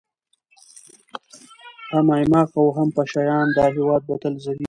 [1.91, 4.59] هم ايـــماق و هم پـــشــه یــــیــان، دا هـــیــواد به تــل ځلــــــیــــږي